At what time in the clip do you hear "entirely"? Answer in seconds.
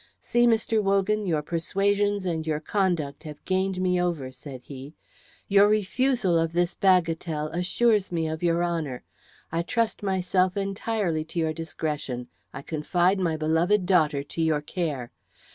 10.57-11.23